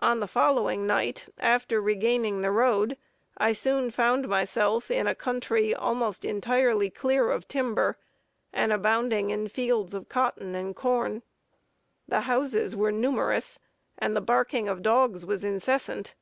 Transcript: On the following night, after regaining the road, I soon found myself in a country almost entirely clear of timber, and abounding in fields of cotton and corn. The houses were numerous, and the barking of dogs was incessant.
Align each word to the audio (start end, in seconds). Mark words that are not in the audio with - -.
On 0.00 0.20
the 0.20 0.28
following 0.28 0.86
night, 0.86 1.32
after 1.38 1.80
regaining 1.80 2.42
the 2.42 2.50
road, 2.50 2.98
I 3.38 3.54
soon 3.54 3.90
found 3.90 4.28
myself 4.28 4.90
in 4.90 5.06
a 5.06 5.14
country 5.14 5.74
almost 5.74 6.26
entirely 6.26 6.90
clear 6.90 7.30
of 7.30 7.48
timber, 7.48 7.96
and 8.52 8.70
abounding 8.70 9.30
in 9.30 9.48
fields 9.48 9.94
of 9.94 10.10
cotton 10.10 10.54
and 10.54 10.76
corn. 10.76 11.22
The 12.06 12.20
houses 12.28 12.76
were 12.76 12.92
numerous, 12.92 13.58
and 13.96 14.14
the 14.14 14.20
barking 14.20 14.68
of 14.68 14.82
dogs 14.82 15.24
was 15.24 15.42
incessant. 15.42 16.12